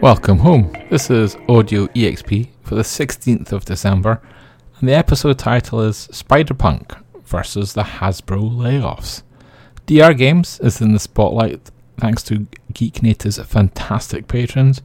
Welcome 0.00 0.38
home. 0.38 0.72
This 0.88 1.10
is 1.10 1.36
Audio 1.46 1.86
EXP 1.88 2.48
for 2.62 2.74
the 2.74 2.80
16th 2.80 3.52
of 3.52 3.66
December, 3.66 4.22
and 4.78 4.88
the 4.88 4.94
episode 4.94 5.38
title 5.38 5.82
is 5.82 6.08
Spider 6.10 6.54
Punk 6.54 6.94
versus 7.26 7.74
the 7.74 7.82
Hasbro 7.82 8.50
layoffs. 8.50 9.22
DR 9.84 10.14
Games 10.14 10.58
is 10.60 10.80
in 10.80 10.94
the 10.94 10.98
spotlight 10.98 11.70
thanks 11.98 12.22
to 12.22 12.46
Geek 12.72 13.02
Native's 13.02 13.38
fantastic 13.40 14.26
patrons, 14.26 14.80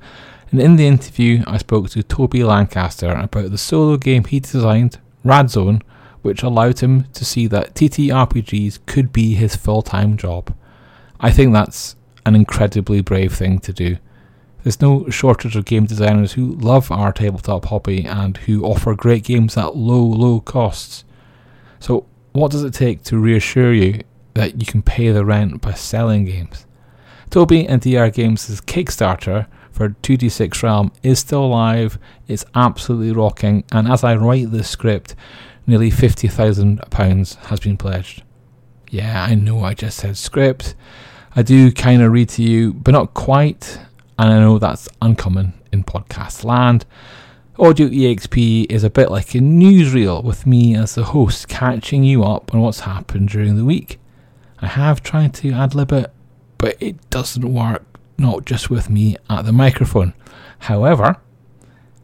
and 0.52 0.62
in 0.62 0.76
the 0.76 0.86
interview, 0.86 1.46
I 1.48 1.60
spoke 1.60 1.90
to 1.92 2.04
Toby 2.04 2.44
Lancaster 2.44 3.12
about 3.12 3.52
the 3.52 3.58
solo 3.58 3.96
game 3.96 4.26
he 4.26 4.42
designed, 4.42 5.00
Radzone, 5.24 5.82
which 6.24 6.44
allowed 6.44 6.80
him 6.80 7.06
to 7.14 7.24
see 7.24 7.48
that 7.48 7.74
TTRPGs 7.74 8.80
could 8.86 9.14
be 9.14 9.36
his 9.36 9.56
full 9.56 9.82
time 9.82 10.18
job. 10.18 10.54
I 11.22 11.32
think 11.32 11.54
that's 11.54 11.96
an 12.26 12.36
incredibly 12.36 13.00
brave 13.00 13.34
thing 13.34 13.60
to 13.60 13.72
do. 13.72 13.98
There's 14.66 14.82
no 14.82 15.08
shortage 15.12 15.56
of 15.56 15.66
game 15.66 15.86
designers 15.86 16.32
who 16.32 16.56
love 16.56 16.92
our 16.92 17.14
tabletop 17.14 17.66
hobby 17.66 18.04
and 18.04 18.36
who 18.36 18.66
offer 18.66 18.96
great 18.96 19.24
games 19.24 19.56
at 19.58 19.76
low, 19.76 20.02
low 20.04 20.40
costs. 20.40 21.04
So, 21.80 22.08
what 22.32 22.50
does 22.50 22.64
it 22.64 22.74
take 22.74 23.04
to 23.04 23.20
reassure 23.20 23.72
you 23.72 24.02
that 24.34 24.60
you 24.60 24.66
can 24.66 24.82
pay 24.82 25.12
the 25.12 25.24
rent 25.24 25.62
by 25.62 25.74
selling 25.74 26.26
games? 26.26 26.66
Toby 27.30 27.68
and 27.68 27.80
DR 27.80 28.10
Games' 28.12 28.60
Kickstarter 28.62 29.46
for 29.72 29.90
2D6 29.90 30.64
Realm 30.64 30.92
is 31.04 31.20
still 31.20 31.48
live, 31.48 32.00
it's 32.28 32.46
absolutely 32.56 33.12
rocking, 33.12 33.66
and 33.72 33.88
as 33.88 34.04
I 34.04 34.16
write 34.16 34.50
this 34.50 34.68
script, 34.68 35.14
nearly 35.68 35.92
£50,000 35.92 37.36
has 37.36 37.60
been 37.60 37.78
pledged. 37.78 38.24
Yeah, 38.90 39.26
I 39.26 39.36
know 39.36 39.64
I 39.64 39.76
just 39.76 40.00
said 40.00 40.18
script. 40.18 40.74
I 41.36 41.44
do 41.44 41.72
kind 41.72 42.02
of 42.02 42.12
read 42.12 42.30
to 42.30 42.42
you, 42.42 42.74
but 42.74 42.94
not 42.94 43.14
quite 43.14 43.78
and 44.18 44.32
I 44.32 44.40
know 44.40 44.58
that's 44.58 44.88
uncommon 45.02 45.54
in 45.72 45.84
podcast 45.84 46.44
land. 46.44 46.86
Audio 47.58 47.88
EXP 47.88 48.70
is 48.70 48.84
a 48.84 48.90
bit 48.90 49.10
like 49.12 49.34
a 49.36 49.40
newsreel 49.40 50.24
with 50.24 50.46
me 50.46 50.76
as 50.76 50.96
the 50.96 51.06
host 51.06 51.48
catching 51.48 52.04
you 52.04 52.24
up 52.24 52.54
on 52.54 52.62
what's 52.62 52.82
happened 52.82 53.30
during 53.30 53.56
the 53.56 53.66
week. 53.66 54.00
I 54.60 54.68
have 54.68 55.04
tried 55.04 55.34
to 55.36 55.52
ad 55.52 55.76
lib 55.76 55.92
it, 55.92 56.12
but 56.58 56.78
it 56.80 57.10
doesn't 57.10 57.54
work, 57.54 57.84
not 58.18 58.46
just 58.46 58.70
with 58.70 58.90
me 58.90 59.18
at 59.30 59.46
the 59.46 59.52
microphone. 59.52 60.14
However, 60.60 61.18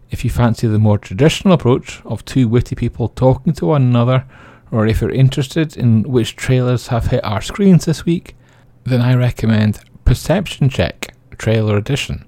if 0.09 0.23
you 0.23 0.29
fancy 0.29 0.67
the 0.67 0.79
more 0.79 0.97
traditional 0.97 1.53
approach 1.53 2.01
of 2.05 2.25
two 2.25 2.47
witty 2.47 2.75
people 2.75 3.07
talking 3.07 3.53
to 3.53 3.67
one 3.67 3.83
another, 3.83 4.25
or 4.69 4.85
if 4.85 5.01
you're 5.01 5.11
interested 5.11 5.77
in 5.77 6.03
which 6.03 6.35
trailers 6.35 6.87
have 6.87 7.07
hit 7.07 7.23
our 7.23 7.41
screens 7.41 7.85
this 7.85 8.05
week, 8.05 8.35
then 8.83 9.01
I 9.01 9.15
recommend 9.15 9.79
Perception 10.05 10.69
Check 10.69 11.10
Trailer 11.41 11.75
Edition. 11.75 12.23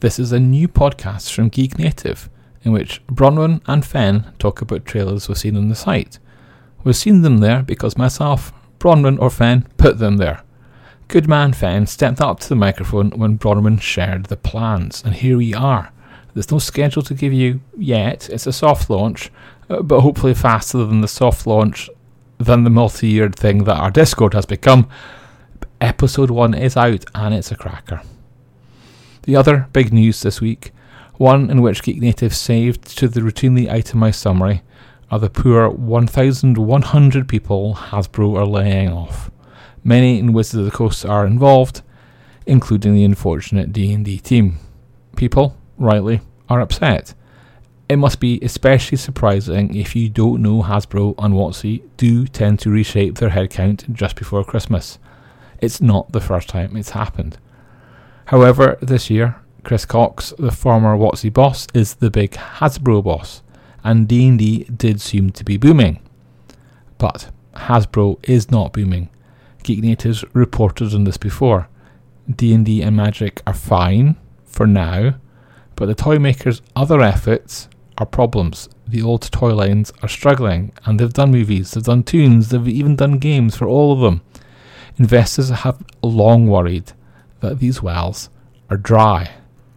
This 0.00 0.18
is 0.18 0.32
a 0.32 0.40
new 0.40 0.68
podcast 0.68 1.34
from 1.34 1.50
Geek 1.50 1.78
Native, 1.78 2.30
in 2.62 2.72
which 2.72 3.06
Bronwyn 3.06 3.60
and 3.66 3.84
Fen 3.84 4.32
talk 4.38 4.62
about 4.62 4.86
trailers 4.86 5.28
we've 5.28 5.36
seen 5.36 5.54
on 5.54 5.68
the 5.68 5.74
site. 5.74 6.18
We've 6.82 6.96
seen 6.96 7.20
them 7.20 7.38
there 7.38 7.62
because 7.62 7.98
myself, 7.98 8.54
Bronwyn, 8.78 9.20
or 9.20 9.28
Fen 9.28 9.68
put 9.76 9.98
them 9.98 10.16
there. 10.16 10.44
Good 11.08 11.28
man 11.28 11.52
Fen 11.52 11.86
stepped 11.86 12.22
up 12.22 12.40
to 12.40 12.48
the 12.48 12.56
microphone 12.56 13.10
when 13.10 13.38
Bronwyn 13.38 13.82
shared 13.82 14.24
the 14.26 14.36
plans, 14.38 15.02
and 15.04 15.12
here 15.12 15.36
we 15.36 15.52
are. 15.52 15.92
There's 16.32 16.50
no 16.50 16.58
schedule 16.58 17.02
to 17.02 17.12
give 17.12 17.34
you 17.34 17.60
yet, 17.76 18.30
it's 18.30 18.46
a 18.46 18.52
soft 18.54 18.88
launch, 18.88 19.30
uh, 19.68 19.82
but 19.82 20.00
hopefully 20.00 20.32
faster 20.32 20.78
than 20.86 21.02
the 21.02 21.06
soft 21.06 21.46
launch 21.46 21.90
than 22.38 22.64
the 22.64 22.70
multi 22.70 23.08
year 23.08 23.28
thing 23.28 23.64
that 23.64 23.76
our 23.76 23.90
Discord 23.90 24.32
has 24.32 24.46
become. 24.46 24.88
Episode 25.82 26.30
1 26.30 26.54
is 26.54 26.78
out 26.78 27.04
and 27.14 27.34
it's 27.34 27.52
a 27.52 27.54
cracker. 27.54 28.00
The 29.22 29.36
other 29.36 29.68
big 29.72 29.92
news 29.92 30.22
this 30.22 30.40
week, 30.40 30.72
one 31.16 31.50
in 31.50 31.60
which 31.60 31.82
Geek 31.82 32.00
Native 32.00 32.34
saved 32.34 32.96
to 32.98 33.08
the 33.08 33.20
routinely 33.20 33.70
itemised 33.70 34.20
summary, 34.20 34.62
are 35.10 35.18
the 35.18 35.30
poor 35.30 35.68
1,100 35.68 37.28
people 37.28 37.74
Hasbro 37.74 38.36
are 38.38 38.46
laying 38.46 38.90
off. 38.90 39.30
Many 39.82 40.18
in 40.18 40.32
Wizards 40.32 40.60
of 40.60 40.64
the 40.66 40.70
Coast 40.70 41.04
are 41.06 41.26
involved, 41.26 41.82
including 42.46 42.94
the 42.94 43.04
unfortunate 43.04 43.72
D&D 43.72 44.18
team. 44.18 44.58
People, 45.16 45.56
rightly, 45.76 46.20
are 46.48 46.60
upset. 46.60 47.14
It 47.88 47.96
must 47.96 48.20
be 48.20 48.38
especially 48.42 48.98
surprising 48.98 49.74
if 49.74 49.96
you 49.96 50.10
don't 50.10 50.42
know 50.42 50.62
Hasbro 50.62 51.14
and 51.18 51.34
WotC 51.34 51.82
do 51.96 52.26
tend 52.26 52.58
to 52.60 52.70
reshape 52.70 53.16
their 53.16 53.30
headcount 53.30 53.90
just 53.92 54.14
before 54.14 54.44
Christmas. 54.44 54.98
It's 55.60 55.80
not 55.80 56.12
the 56.12 56.20
first 56.20 56.48
time 56.48 56.76
it's 56.76 56.90
happened. 56.90 57.38
However, 58.28 58.76
this 58.82 59.08
year, 59.08 59.36
Chris 59.64 59.86
Cocks, 59.86 60.34
the 60.38 60.50
former 60.50 60.94
WotC 60.98 61.32
boss, 61.32 61.66
is 61.72 61.94
the 61.94 62.10
big 62.10 62.32
Hasbro 62.32 63.02
boss, 63.02 63.42
and 63.82 64.06
D&D 64.06 64.64
did 64.64 65.00
seem 65.00 65.30
to 65.30 65.42
be 65.42 65.56
booming. 65.56 65.98
But 66.98 67.30
Hasbro 67.56 68.18
is 68.28 68.50
not 68.50 68.74
booming. 68.74 69.08
Geek 69.62 69.78
Natives 69.78 70.26
reported 70.34 70.92
on 70.92 71.04
this 71.04 71.16
before. 71.16 71.70
D&D 72.30 72.82
and 72.82 72.94
Magic 72.94 73.40
are 73.46 73.54
fine 73.54 74.16
for 74.44 74.66
now, 74.66 75.14
but 75.74 75.86
the 75.86 75.94
toy 75.94 76.18
makers' 76.18 76.60
other 76.76 77.00
efforts 77.00 77.70
are 77.96 78.04
problems. 78.04 78.68
The 78.86 79.00
old 79.00 79.22
toy 79.22 79.54
lines 79.54 79.90
are 80.02 80.08
struggling, 80.08 80.72
and 80.84 81.00
they've 81.00 81.10
done 81.10 81.30
movies, 81.30 81.70
they've 81.70 81.82
done 81.82 82.02
tunes, 82.02 82.50
they've 82.50 82.68
even 82.68 82.94
done 82.94 83.20
games 83.20 83.56
for 83.56 83.66
all 83.66 83.90
of 83.90 84.00
them. 84.00 84.20
Investors 84.98 85.48
have 85.48 85.82
long 86.02 86.46
worried 86.46 86.92
that 87.40 87.58
these 87.58 87.82
wells 87.82 88.30
are 88.70 88.76
dry. 88.76 89.30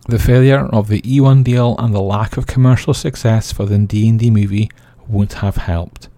The 0.07 0.19
failure 0.19 0.65
of 0.67 0.87
the 0.87 1.01
E1 1.01 1.43
deal 1.43 1.75
and 1.77 1.93
the 1.93 2.01
lack 2.01 2.35
of 2.35 2.47
commercial 2.47 2.93
success 2.93 3.51
for 3.51 3.65
the 3.65 3.77
D&D 3.77 4.31
movie 4.31 4.69
won't 5.07 5.33
have 5.33 5.57
helped. 5.57 6.09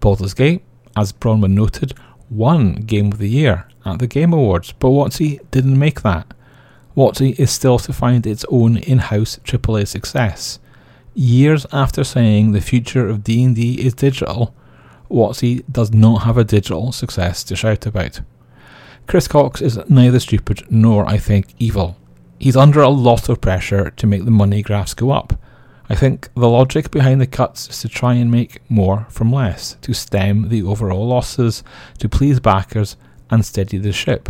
Baldur's 0.00 0.34
Gate, 0.34 0.62
as 0.96 1.12
Bronwyn 1.12 1.52
noted, 1.52 1.94
won 2.30 2.74
Game 2.74 3.12
of 3.12 3.18
the 3.18 3.28
Year 3.28 3.66
at 3.84 4.00
the 4.00 4.06
Game 4.06 4.32
Awards, 4.32 4.72
but 4.72 4.88
WotC 4.88 5.40
didn't 5.50 5.78
make 5.78 6.02
that. 6.02 6.34
WotC 6.96 7.38
is 7.38 7.50
still 7.50 7.78
to 7.78 7.92
find 7.92 8.26
its 8.26 8.44
own 8.50 8.76
in-house 8.78 9.38
AAA 9.44 9.86
success. 9.86 10.58
Years 11.14 11.64
after 11.72 12.04
saying 12.04 12.52
the 12.52 12.60
future 12.60 13.08
of 13.08 13.24
D&D 13.24 13.74
is 13.74 13.94
digital, 13.94 14.54
WotC 15.10 15.64
does 15.70 15.92
not 15.92 16.22
have 16.22 16.36
a 16.36 16.44
digital 16.44 16.92
success 16.92 17.44
to 17.44 17.56
shout 17.56 17.86
about. 17.86 18.20
Chris 19.08 19.26
Cocks 19.26 19.62
is 19.62 19.80
neither 19.88 20.20
stupid 20.20 20.70
nor, 20.70 21.08
I 21.08 21.16
think, 21.16 21.54
evil. 21.58 21.96
He's 22.38 22.58
under 22.58 22.82
a 22.82 22.90
lot 22.90 23.30
of 23.30 23.40
pressure 23.40 23.90
to 23.92 24.06
make 24.06 24.26
the 24.26 24.30
money 24.30 24.60
graphs 24.60 24.92
go 24.92 25.12
up. 25.12 25.32
I 25.88 25.94
think 25.94 26.28
the 26.34 26.46
logic 26.46 26.90
behind 26.90 27.18
the 27.18 27.26
cuts 27.26 27.70
is 27.70 27.80
to 27.80 27.88
try 27.88 28.12
and 28.12 28.30
make 28.30 28.60
more 28.70 29.06
from 29.08 29.32
less, 29.32 29.78
to 29.80 29.94
stem 29.94 30.50
the 30.50 30.62
overall 30.62 31.08
losses, 31.08 31.64
to 32.00 32.06
please 32.06 32.38
backers, 32.38 32.98
and 33.30 33.46
steady 33.46 33.78
the 33.78 33.94
ship. 33.94 34.28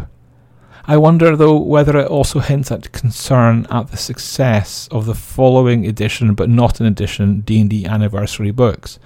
I 0.84 0.96
wonder, 0.96 1.34
though, 1.34 1.58
whether 1.58 1.98
it 1.98 2.06
also 2.06 2.38
hints 2.38 2.70
at 2.70 2.92
concern 2.92 3.66
at 3.70 3.88
the 3.88 3.96
success 3.96 4.88
of 4.92 5.06
the 5.06 5.14
following 5.14 5.86
edition, 5.86 6.34
but 6.34 6.48
not 6.48 6.78
an 6.78 6.86
edition, 6.86 7.40
D&D 7.40 7.84
anniversary 7.84 8.52
books. 8.52 9.00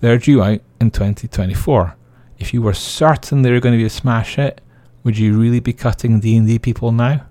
They're 0.00 0.18
due 0.18 0.42
out 0.42 0.62
in 0.80 0.90
2024. 0.90 1.94
If 2.38 2.52
you 2.52 2.60
were 2.60 2.74
certain 2.74 3.42
they 3.42 3.52
were 3.52 3.60
going 3.60 3.72
to 3.72 3.78
be 3.78 3.86
a 3.86 3.90
smash 3.90 4.34
hit, 4.34 4.60
would 5.06 5.16
you 5.16 5.38
really 5.38 5.60
be 5.60 5.72
cutting 5.72 6.18
D&D 6.18 6.58
people 6.58 6.90
now? 6.90 7.24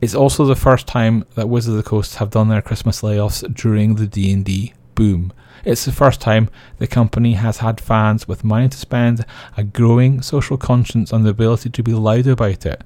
It's 0.00 0.14
also 0.14 0.46
the 0.46 0.56
first 0.56 0.86
time 0.86 1.26
that 1.34 1.50
Wizards 1.50 1.76
of 1.76 1.84
the 1.84 1.88
Coast 1.88 2.14
have 2.14 2.30
done 2.30 2.48
their 2.48 2.62
Christmas 2.62 3.02
layoffs 3.02 3.44
during 3.54 3.96
the 3.96 4.06
D&D 4.06 4.72
boom. 4.94 5.34
It's 5.66 5.84
the 5.84 5.92
first 5.92 6.22
time 6.22 6.48
the 6.78 6.86
company 6.86 7.34
has 7.34 7.58
had 7.58 7.78
fans 7.78 8.26
with 8.26 8.42
money 8.42 8.70
to 8.70 8.76
spend, 8.78 9.26
a 9.54 9.62
growing 9.62 10.22
social 10.22 10.56
conscience, 10.56 11.12
and 11.12 11.26
the 11.26 11.30
ability 11.30 11.68
to 11.68 11.82
be 11.82 11.92
loud 11.92 12.26
about 12.26 12.64
it. 12.64 12.82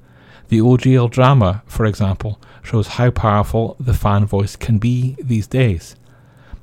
The 0.49 0.59
OGL 0.59 1.09
drama, 1.13 1.63
for 1.67 1.87
example, 1.87 2.41
shows 2.65 2.89
how 2.89 3.13
powerful 3.13 3.77
the 3.79 3.95
fan 3.95 4.27
voice 4.27 4.57
can 4.57 4.79
be 4.79 5.17
these 5.21 5.47
days. 5.47 5.95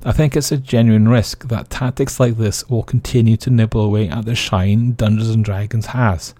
I 0.04 0.12
think 0.12 0.36
it's 0.36 0.52
a 0.52 0.58
genuine 0.58 1.08
risk 1.08 1.48
that 1.48 1.70
tactics 1.70 2.20
like 2.20 2.36
this 2.36 2.68
will 2.68 2.82
continue 2.82 3.38
to 3.38 3.48
nibble 3.48 3.80
away 3.80 4.10
at 4.10 4.26
the 4.26 4.34
shine 4.34 4.92
Dungeons 4.92 5.30
and 5.30 5.42
Dragons 5.42 5.86
has 5.86 6.34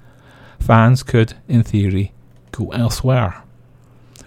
fans 0.65 1.03
could, 1.03 1.35
in 1.47 1.63
theory, 1.63 2.13
go 2.51 2.71
elsewhere. 2.71 3.43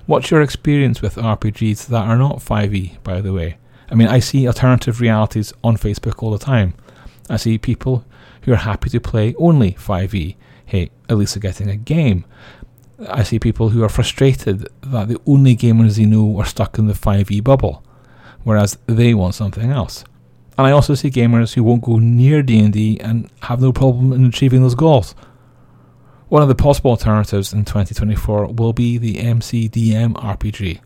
What's 0.05 0.29
your 0.29 0.41
experience 0.41 1.01
with 1.01 1.15
RPGs 1.15 1.87
that 1.87 2.05
are 2.05 2.17
not 2.17 2.37
5e, 2.37 3.01
by 3.03 3.21
the 3.21 3.33
way? 3.33 3.57
I 3.89 3.95
mean, 3.95 4.07
I 4.07 4.19
see 4.19 4.47
alternative 4.47 5.01
realities 5.01 5.51
on 5.63 5.77
Facebook 5.77 6.21
all 6.21 6.31
the 6.31 6.37
time. 6.37 6.75
I 7.27 7.37
see 7.37 7.57
people 7.57 8.05
who 8.43 8.53
are 8.53 8.57
happy 8.57 8.89
to 8.91 8.99
play 8.99 9.33
only 9.39 9.71
5e. 9.73 10.35
Hey, 10.65 10.91
at 11.09 11.17
least 11.17 11.33
they're 11.33 11.41
getting 11.41 11.69
a 11.69 11.75
game. 11.75 12.23
I 13.09 13.23
see 13.23 13.39
people 13.39 13.69
who 13.69 13.83
are 13.83 13.89
frustrated 13.89 14.67
that 14.81 15.07
the 15.07 15.19
only 15.25 15.55
gamers 15.55 15.97
they 15.97 16.05
know 16.05 16.37
are 16.39 16.45
stuck 16.45 16.77
in 16.77 16.85
the 16.85 16.93
5e 16.93 17.43
bubble, 17.43 17.83
whereas 18.43 18.77
they 18.85 19.13
want 19.13 19.33
something 19.33 19.71
else. 19.71 20.03
And 20.57 20.67
I 20.67 20.71
also 20.71 20.93
see 20.93 21.09
gamers 21.09 21.53
who 21.53 21.63
won't 21.63 21.83
go 21.83 21.97
near 21.97 22.43
D&D 22.43 22.99
and 22.99 23.29
have 23.41 23.59
no 23.59 23.71
problem 23.71 24.13
in 24.13 24.25
achieving 24.25 24.61
those 24.61 24.75
goals. 24.75 25.15
One 26.29 26.41
of 26.41 26.49
the 26.49 26.55
possible 26.55 26.91
alternatives 26.91 27.53
in 27.53 27.63
2024 27.63 28.47
will 28.47 28.73
be 28.73 28.97
the 28.97 29.15
MCDM 29.15 30.13
RPG. 30.13 30.81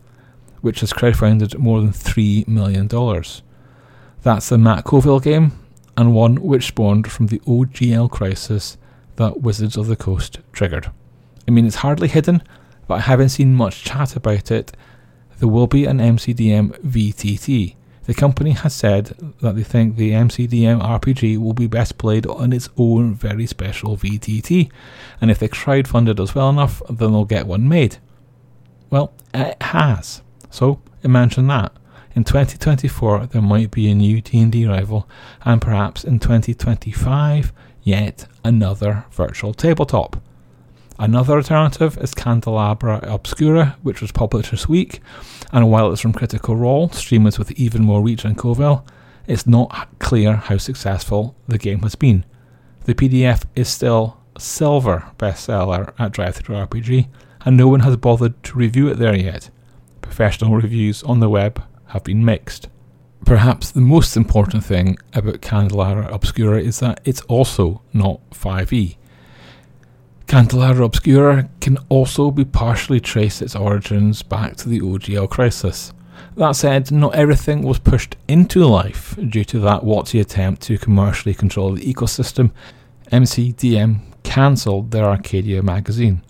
which 0.62 0.80
has 0.80 0.92
crowdfunded 0.92 1.58
more 1.58 1.80
than 1.80 1.92
$3 1.92 2.48
million. 2.48 2.88
That's 4.22 4.48
the 4.48 4.56
Matt 4.56 4.84
Colville 4.84 5.20
game, 5.20 5.52
and 5.96 6.14
one 6.14 6.36
which 6.36 6.68
spawned 6.68 7.10
from 7.10 7.26
the 7.26 7.40
OGL 7.40 8.10
crisis 8.10 8.78
that 9.16 9.42
Wizards 9.42 9.76
of 9.76 9.88
the 9.88 9.96
Coast 9.96 10.38
triggered. 10.52 10.90
I 11.46 11.50
mean, 11.50 11.66
it's 11.66 11.76
hardly 11.76 12.08
hidden, 12.08 12.42
but 12.86 12.94
I 12.94 13.00
haven't 13.00 13.30
seen 13.30 13.54
much 13.54 13.84
chat 13.84 14.16
about 14.16 14.50
it. 14.50 14.72
There 15.38 15.48
will 15.48 15.66
be 15.66 15.84
an 15.84 15.98
MCDM 15.98 16.80
VTT. 16.80 17.74
The 18.04 18.14
company 18.14 18.50
has 18.50 18.74
said 18.74 19.16
that 19.40 19.54
they 19.54 19.62
think 19.62 19.96
the 19.96 20.10
MCDM 20.10 20.82
RPG 20.82 21.38
will 21.38 21.52
be 21.52 21.68
best 21.68 21.98
played 21.98 22.26
on 22.26 22.52
its 22.52 22.68
own 22.76 23.14
very 23.14 23.46
special 23.46 23.96
VTT, 23.96 24.70
and 25.20 25.30
if 25.30 25.38
they 25.38 25.48
crowdfund 25.48 26.08
it 26.08 26.18
as 26.18 26.34
well 26.34 26.50
enough, 26.50 26.82
then 26.88 27.12
they'll 27.12 27.24
get 27.24 27.46
one 27.46 27.68
made. 27.68 27.98
Well, 28.90 29.12
it 29.32 29.62
has. 29.62 30.22
So 30.50 30.80
imagine 31.02 31.46
that. 31.46 31.72
In 32.14 32.24
2024, 32.24 33.26
there 33.26 33.40
might 33.40 33.70
be 33.70 33.88
a 33.88 33.94
new 33.94 34.20
D&D 34.20 34.66
rival, 34.66 35.08
and 35.44 35.62
perhaps 35.62 36.04
in 36.04 36.18
2025, 36.18 37.52
yet 37.82 38.26
another 38.44 39.06
virtual 39.12 39.54
tabletop. 39.54 40.20
Another 41.02 41.38
alternative 41.38 41.98
is 41.98 42.14
Candelabra 42.14 43.00
Obscura, 43.02 43.76
which 43.82 44.00
was 44.00 44.12
published 44.12 44.52
this 44.52 44.68
week, 44.68 45.00
and 45.50 45.68
while 45.68 45.90
it's 45.90 46.00
from 46.00 46.12
Critical 46.12 46.54
Role, 46.54 46.90
streamers 46.90 47.40
with 47.40 47.50
even 47.58 47.82
more 47.82 48.00
reach 48.00 48.22
than 48.22 48.36
Colville, 48.36 48.86
it's 49.26 49.44
not 49.44 49.88
clear 49.98 50.36
how 50.36 50.58
successful 50.58 51.34
the 51.48 51.58
game 51.58 51.80
has 51.80 51.96
been. 51.96 52.24
The 52.84 52.94
PDF 52.94 53.42
is 53.56 53.66
still 53.66 54.20
silver 54.38 55.10
bestseller 55.18 55.92
at 55.98 56.12
DriveThruRPG, 56.12 57.08
and 57.44 57.56
no 57.56 57.66
one 57.66 57.80
has 57.80 57.96
bothered 57.96 58.40
to 58.44 58.56
review 58.56 58.86
it 58.86 59.00
there 59.00 59.16
yet. 59.16 59.50
Professional 60.02 60.54
reviews 60.54 61.02
on 61.02 61.18
the 61.18 61.28
web 61.28 61.64
have 61.86 62.04
been 62.04 62.24
mixed. 62.24 62.68
Perhaps 63.24 63.72
the 63.72 63.80
most 63.80 64.16
important 64.16 64.64
thing 64.64 64.96
about 65.14 65.40
Candelabra 65.40 66.06
Obscura 66.14 66.60
is 66.60 66.78
that 66.78 67.00
it's 67.04 67.22
also 67.22 67.82
not 67.92 68.20
5e. 68.30 68.98
Candelabra 70.32 70.86
Obscura 70.86 71.50
can 71.60 71.76
also 71.90 72.30
be 72.30 72.42
partially 72.42 73.00
traced 73.00 73.42
its 73.42 73.54
origins 73.54 74.22
back 74.22 74.56
to 74.56 74.66
the 74.70 74.80
OGL 74.80 75.28
crisis. 75.28 75.92
That 76.38 76.52
said, 76.52 76.90
not 76.90 77.14
everything 77.14 77.60
was 77.60 77.78
pushed 77.78 78.16
into 78.28 78.64
life 78.64 79.14
due 79.28 79.44
to 79.44 79.58
that 79.58 79.82
WotC 79.82 80.18
attempt 80.18 80.62
to 80.62 80.78
commercially 80.78 81.34
control 81.34 81.74
the 81.74 81.82
ecosystem. 81.82 82.50
MCDM 83.12 84.00
cancelled 84.22 84.90
their 84.90 85.04
Arcadia 85.04 85.62
magazine, 85.62 86.22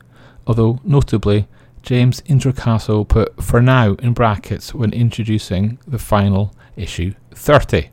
although 0.49 0.81
notably, 0.83 1.47
James 1.85 2.23
Introcaso 2.23 3.07
put 3.07 3.41
for 3.41 3.63
now 3.63 3.93
in 4.03 4.15
brackets 4.15 4.75
when 4.75 4.93
introducing 4.93 5.79
the 5.87 6.01
final 6.01 6.53
issue 6.75 7.15
30. 7.37 7.91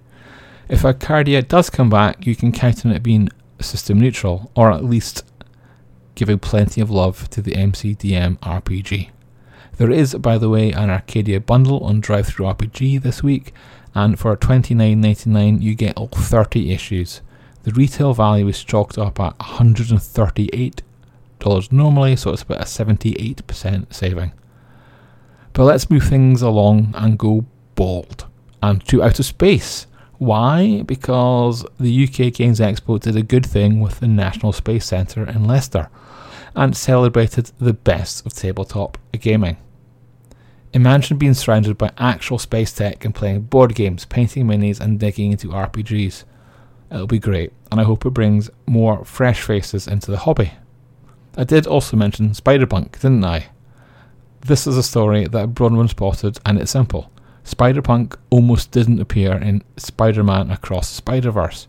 If 0.69 0.83
Arcadia 0.83 1.43
does 1.43 1.69
come 1.69 1.91
back, 1.91 2.25
you 2.25 2.35
can 2.35 2.51
count 2.51 2.83
on 2.83 2.93
it 2.93 3.03
being 3.03 3.29
system 3.61 3.99
neutral, 3.99 4.51
or 4.55 4.71
at 4.71 4.83
least 4.83 5.23
giving 6.19 6.37
plenty 6.37 6.81
of 6.81 6.91
love 6.91 7.29
to 7.29 7.41
the 7.41 7.53
MCDM 7.53 8.37
RPG. 8.39 9.09
There 9.77 9.89
is, 9.89 10.13
by 10.15 10.37
the 10.37 10.49
way, 10.49 10.73
an 10.73 10.89
Arcadia 10.89 11.39
bundle 11.39 11.79
on 11.79 12.01
DriveThruRPG 12.01 13.01
this 13.01 13.23
week, 13.23 13.53
and 13.95 14.19
for 14.19 14.35
$29.99 14.35 15.61
you 15.61 15.75
get 15.75 15.95
all 15.95 16.09
30 16.09 16.73
issues. 16.73 17.21
The 17.63 17.71
retail 17.71 18.13
value 18.13 18.49
is 18.49 18.65
chalked 18.65 18.97
up 18.97 19.17
at 19.17 19.37
$138 19.37 21.71
normally, 21.71 22.17
so 22.17 22.33
it's 22.33 22.41
about 22.41 22.63
a 22.63 22.65
78% 22.65 23.93
saving. 23.93 24.33
But 25.53 25.63
let's 25.63 25.89
move 25.89 26.03
things 26.03 26.41
along 26.41 26.91
and 26.95 27.17
go 27.17 27.45
bold 27.75 28.25
and 28.61 28.85
to 28.89 29.01
outer 29.01 29.23
space. 29.23 29.87
Why? 30.17 30.81
Because 30.81 31.65
the 31.79 32.03
UK 32.03 32.33
Games 32.33 32.59
Expo 32.59 32.99
did 32.99 33.15
a 33.15 33.23
good 33.23 33.45
thing 33.45 33.79
with 33.79 34.01
the 34.01 34.07
National 34.09 34.51
Space 34.51 34.85
Centre 34.85 35.23
in 35.23 35.45
Leicester 35.45 35.87
and 36.55 36.75
celebrated 36.75 37.51
the 37.59 37.73
best 37.73 38.25
of 38.25 38.33
tabletop 38.33 38.97
gaming. 39.19 39.57
Imagine 40.71 41.17
being 41.17 41.33
surrounded 41.33 41.77
by 41.77 41.91
actual 41.97 42.37
space 42.37 42.71
tech 42.71 43.03
and 43.03 43.15
playing 43.15 43.41
board 43.41 43.73
games, 43.73 44.05
painting 44.05 44.45
minis, 44.45 44.79
and 44.79 44.99
digging 44.99 45.31
into 45.31 45.47
RPGs. 45.47 46.23
It'll 46.91 47.07
be 47.07 47.19
great, 47.19 47.53
and 47.71 47.79
I 47.79 47.83
hope 47.83 48.05
it 48.05 48.11
brings 48.11 48.49
more 48.67 49.03
fresh 49.03 49.41
faces 49.41 49.87
into 49.87 50.11
the 50.11 50.17
hobby. 50.17 50.53
I 51.35 51.43
did 51.43 51.65
also 51.65 51.97
mention 51.97 52.31
Spiderpunk, 52.31 52.93
didn't 52.93 53.23
I? 53.23 53.47
This 54.41 54.67
is 54.67 54.77
a 54.77 54.83
story 54.83 55.25
that 55.27 55.53
Bronwyn 55.53 55.89
spotted, 55.89 56.39
and 56.45 56.59
it's 56.59 56.71
simple. 56.71 57.11
Spiderpunk 57.43 58.15
almost 58.29 58.71
didn't 58.71 59.01
appear 59.01 59.33
in 59.33 59.63
Spider 59.77 60.23
Man 60.23 60.51
Across 60.51 60.89
the 60.89 60.95
Spider 60.95 61.31
Verse. 61.31 61.67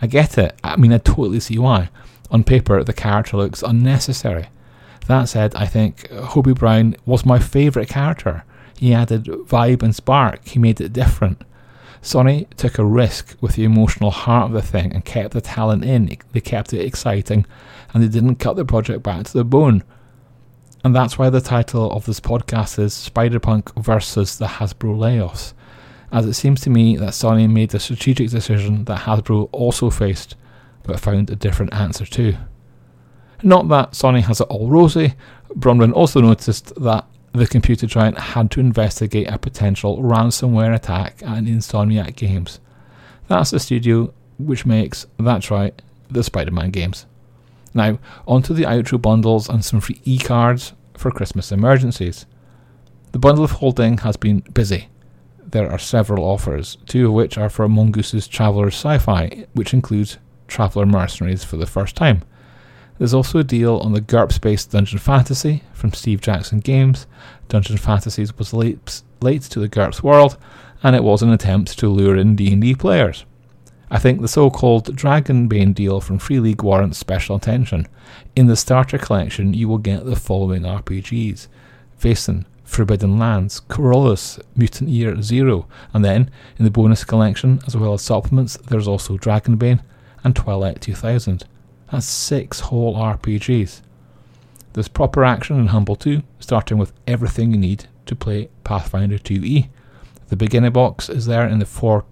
I 0.00 0.06
get 0.06 0.38
it, 0.38 0.56
I 0.62 0.76
mean, 0.76 0.92
I 0.92 0.98
totally 0.98 1.40
see 1.40 1.58
why. 1.58 1.88
On 2.30 2.42
paper, 2.42 2.82
the 2.82 2.92
character 2.92 3.36
looks 3.36 3.62
unnecessary. 3.62 4.48
That 5.06 5.28
said, 5.28 5.54
I 5.54 5.66
think 5.66 6.08
Hobie 6.10 6.58
Brown 6.58 6.96
was 7.06 7.24
my 7.24 7.38
favourite 7.38 7.88
character. 7.88 8.44
He 8.76 8.92
added 8.92 9.24
vibe 9.24 9.82
and 9.82 9.94
spark, 9.94 10.46
he 10.46 10.58
made 10.58 10.80
it 10.80 10.92
different. 10.92 11.42
Sony 12.02 12.48
took 12.56 12.78
a 12.78 12.84
risk 12.84 13.36
with 13.40 13.54
the 13.54 13.64
emotional 13.64 14.10
heart 14.10 14.46
of 14.46 14.52
the 14.52 14.62
thing 14.62 14.92
and 14.92 15.04
kept 15.04 15.32
the 15.32 15.40
talent 15.40 15.84
in. 15.84 16.16
They 16.32 16.40
kept 16.40 16.72
it 16.72 16.84
exciting 16.84 17.46
and 17.92 18.02
they 18.02 18.08
didn't 18.08 18.36
cut 18.36 18.56
the 18.56 18.64
project 18.64 19.02
back 19.02 19.24
to 19.24 19.32
the 19.32 19.44
bone. 19.44 19.82
And 20.84 20.94
that's 20.94 21.18
why 21.18 21.30
the 21.30 21.40
title 21.40 21.90
of 21.90 22.06
this 22.06 22.20
podcast 22.20 22.78
is 22.78 22.94
Spider-Punk 22.94 23.74
versus 23.76 24.38
the 24.38 24.46
Hasbro 24.46 24.96
layoffs, 24.96 25.52
as 26.12 26.26
it 26.26 26.34
seems 26.34 26.60
to 26.60 26.70
me 26.70 26.96
that 26.96 27.10
Sony 27.10 27.50
made 27.50 27.70
the 27.70 27.80
strategic 27.80 28.30
decision 28.30 28.84
that 28.84 29.00
Hasbro 29.00 29.48
also 29.50 29.90
faced 29.90 30.36
but 30.86 31.00
found 31.00 31.30
a 31.30 31.36
different 31.36 31.74
answer 31.74 32.06
to. 32.06 32.36
Not 33.42 33.68
that 33.68 33.92
Sony 33.92 34.22
has 34.22 34.40
it 34.40 34.44
all 34.44 34.68
rosy, 34.68 35.14
Bronwyn 35.54 35.92
also 35.92 36.20
noticed 36.20 36.74
that 36.82 37.06
the 37.32 37.46
computer 37.46 37.86
giant 37.86 38.18
had 38.18 38.50
to 38.52 38.60
investigate 38.60 39.28
a 39.28 39.38
potential 39.38 39.98
ransomware 39.98 40.74
attack 40.74 41.22
at 41.22 41.44
Insomniac 41.44 42.16
Games. 42.16 42.60
That's 43.28 43.50
the 43.50 43.60
studio 43.60 44.14
which 44.38 44.64
makes, 44.64 45.06
that's 45.18 45.50
right, 45.50 45.80
the 46.10 46.22
Spider 46.22 46.50
Man 46.50 46.70
games. 46.70 47.06
Now, 47.74 47.98
onto 48.26 48.54
the 48.54 48.64
outro 48.64 49.00
bundles 49.00 49.48
and 49.48 49.64
some 49.64 49.80
free 49.80 50.00
e 50.04 50.18
cards 50.18 50.72
for 50.96 51.10
Christmas 51.10 51.52
emergencies. 51.52 52.26
The 53.12 53.18
bundle 53.18 53.44
of 53.44 53.52
holding 53.52 53.98
has 53.98 54.16
been 54.16 54.40
busy. 54.40 54.88
There 55.44 55.70
are 55.70 55.78
several 55.78 56.24
offers, 56.24 56.78
two 56.86 57.06
of 57.06 57.12
which 57.12 57.38
are 57.38 57.50
for 57.50 57.68
Mongoose's 57.68 58.26
Traveller 58.26 58.68
Sci 58.68 58.98
Fi, 58.98 59.46
which 59.52 59.74
includes 59.74 60.18
Traveller 60.46 60.86
Mercenaries 60.86 61.44
for 61.44 61.56
the 61.56 61.66
first 61.66 61.96
time. 61.96 62.22
There's 62.98 63.14
also 63.14 63.38
a 63.38 63.44
deal 63.44 63.76
on 63.78 63.92
the 63.92 64.00
GURPS 64.00 64.40
based 64.40 64.70
Dungeon 64.70 64.98
Fantasy 64.98 65.62
from 65.74 65.92
Steve 65.92 66.20
Jackson 66.20 66.60
Games. 66.60 67.06
Dungeon 67.48 67.76
Fantasies 67.76 68.36
was 68.38 68.54
late, 68.54 69.02
late 69.20 69.42
to 69.42 69.60
the 69.60 69.68
GURPS 69.68 70.02
world, 70.02 70.38
and 70.82 70.96
it 70.96 71.04
was 71.04 71.22
an 71.22 71.30
attempt 71.30 71.78
to 71.78 71.88
lure 71.88 72.16
in 72.16 72.36
D&D 72.36 72.74
players. 72.76 73.24
I 73.90 73.98
think 73.98 74.20
the 74.20 74.28
so-called 74.28 74.96
Dragonbane 74.96 75.74
deal 75.74 76.00
from 76.00 76.18
Free 76.18 76.40
League 76.40 76.62
warrants 76.62 76.98
special 76.98 77.36
attention. 77.36 77.86
In 78.34 78.46
the 78.46 78.56
starter 78.56 78.98
collection, 78.98 79.54
you 79.54 79.68
will 79.68 79.78
get 79.78 80.04
the 80.04 80.16
following 80.16 80.62
RPGs: 80.62 81.46
Vaesen, 82.00 82.46
Forbidden 82.64 83.18
Lands, 83.18 83.60
Coriolis, 83.68 84.40
Mutant 84.56 84.90
Year 84.90 85.22
Zero, 85.22 85.68
and 85.92 86.04
then 86.04 86.30
in 86.58 86.64
the 86.64 86.70
bonus 86.70 87.04
collection, 87.04 87.60
as 87.66 87.76
well 87.76 87.94
as 87.94 88.02
supplements, 88.02 88.56
there's 88.56 88.88
also 88.88 89.16
Dragonbane 89.16 89.82
and 90.24 90.34
Twilight 90.34 90.80
2000. 90.80 91.44
That's 91.90 92.06
six 92.06 92.60
whole 92.60 92.96
RPGs. 92.96 93.82
There's 94.72 94.88
proper 94.88 95.24
action 95.24 95.58
in 95.58 95.68
Humble 95.68 95.96
2, 95.96 96.22
starting 96.38 96.78
with 96.78 96.92
everything 97.06 97.52
you 97.52 97.58
need 97.58 97.86
to 98.06 98.14
play 98.14 98.48
Pathfinder 98.64 99.18
2e. 99.18 99.68
The 100.28 100.36
beginner 100.36 100.70
box 100.70 101.08
is 101.08 101.26
there 101.26 101.46
in 101.46 101.60
the 101.60 101.64
£4 101.64 102.04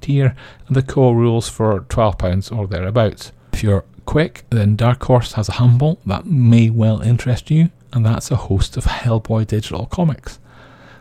tier, 0.00 0.36
and 0.66 0.76
the 0.76 0.82
core 0.82 1.14
rules 1.14 1.48
for 1.48 1.80
£12 1.80 2.56
or 2.56 2.66
thereabouts. 2.66 3.32
If 3.52 3.62
you're 3.62 3.84
quick, 4.06 4.44
then 4.50 4.76
Dark 4.76 5.02
Horse 5.02 5.32
has 5.32 5.48
a 5.48 5.52
Humble 5.52 5.98
that 6.06 6.26
may 6.26 6.70
well 6.70 7.00
interest 7.00 7.50
you, 7.50 7.70
and 7.92 8.06
that's 8.06 8.30
a 8.30 8.36
host 8.36 8.76
of 8.76 8.84
Hellboy 8.84 9.46
digital 9.46 9.86
comics. 9.86 10.38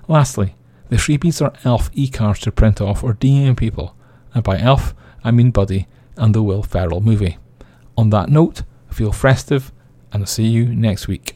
Lastly, 0.07 0.55
the 0.89 0.97
freebies 0.97 1.41
are 1.41 1.53
Elf 1.63 1.89
e 1.93 2.07
cards 2.07 2.41
to 2.41 2.51
print 2.51 2.81
off 2.81 3.03
or 3.03 3.13
DM 3.13 3.55
people, 3.55 3.95
and 4.33 4.43
by 4.43 4.59
Elf, 4.59 4.93
I 5.23 5.31
mean 5.31 5.51
Buddy 5.51 5.87
and 6.17 6.33
the 6.33 6.43
Will 6.43 6.63
Ferrell 6.63 7.01
movie. 7.01 7.37
On 7.97 8.09
that 8.09 8.29
note, 8.29 8.63
feel 8.91 9.11
festive 9.11 9.71
and 10.11 10.23
I'll 10.23 10.27
see 10.27 10.47
you 10.47 10.65
next 10.75 11.07
week. 11.07 11.35